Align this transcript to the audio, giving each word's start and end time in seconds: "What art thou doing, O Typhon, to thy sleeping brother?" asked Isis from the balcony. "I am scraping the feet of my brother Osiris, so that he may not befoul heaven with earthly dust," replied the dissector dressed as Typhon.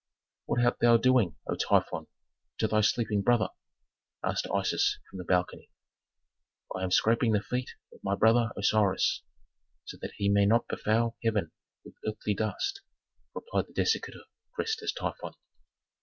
"What 0.47 0.65
art 0.65 0.79
thou 0.81 0.97
doing, 0.97 1.35
O 1.47 1.53
Typhon, 1.53 2.07
to 2.57 2.67
thy 2.67 2.81
sleeping 2.81 3.21
brother?" 3.21 3.49
asked 4.23 4.47
Isis 4.51 4.97
from 5.07 5.19
the 5.19 5.23
balcony. 5.23 5.69
"I 6.75 6.81
am 6.83 6.89
scraping 6.89 7.33
the 7.33 7.43
feet 7.43 7.75
of 7.93 8.03
my 8.03 8.15
brother 8.15 8.49
Osiris, 8.57 9.21
so 9.85 9.97
that 10.01 10.13
he 10.17 10.27
may 10.27 10.47
not 10.47 10.67
befoul 10.67 11.17
heaven 11.23 11.51
with 11.85 11.93
earthly 12.03 12.33
dust," 12.33 12.81
replied 13.35 13.67
the 13.67 13.73
dissector 13.73 14.23
dressed 14.55 14.81
as 14.81 14.91
Typhon. 14.91 15.35